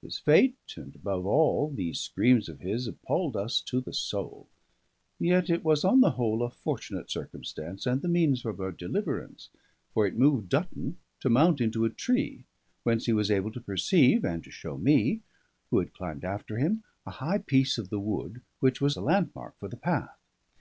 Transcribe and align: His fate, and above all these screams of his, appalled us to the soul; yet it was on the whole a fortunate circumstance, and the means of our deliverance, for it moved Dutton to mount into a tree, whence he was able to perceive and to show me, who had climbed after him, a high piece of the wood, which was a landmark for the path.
His 0.00 0.16
fate, 0.16 0.56
and 0.76 0.94
above 0.94 1.26
all 1.26 1.68
these 1.68 1.98
screams 1.98 2.48
of 2.48 2.60
his, 2.60 2.86
appalled 2.86 3.36
us 3.36 3.60
to 3.62 3.80
the 3.80 3.92
soul; 3.92 4.46
yet 5.18 5.50
it 5.50 5.64
was 5.64 5.84
on 5.84 5.98
the 6.00 6.12
whole 6.12 6.44
a 6.44 6.50
fortunate 6.50 7.10
circumstance, 7.10 7.84
and 7.84 8.00
the 8.00 8.06
means 8.06 8.44
of 8.44 8.60
our 8.60 8.70
deliverance, 8.70 9.50
for 9.92 10.06
it 10.06 10.16
moved 10.16 10.48
Dutton 10.48 10.98
to 11.18 11.28
mount 11.28 11.60
into 11.60 11.84
a 11.84 11.90
tree, 11.90 12.44
whence 12.84 13.06
he 13.06 13.12
was 13.12 13.28
able 13.28 13.50
to 13.50 13.60
perceive 13.60 14.24
and 14.24 14.44
to 14.44 14.52
show 14.52 14.78
me, 14.78 15.22
who 15.70 15.80
had 15.80 15.92
climbed 15.94 16.22
after 16.24 16.58
him, 16.58 16.84
a 17.04 17.10
high 17.10 17.38
piece 17.38 17.76
of 17.76 17.90
the 17.90 17.98
wood, 17.98 18.40
which 18.60 18.80
was 18.80 18.94
a 18.94 19.00
landmark 19.02 19.58
for 19.58 19.66
the 19.66 19.76
path. 19.76 20.16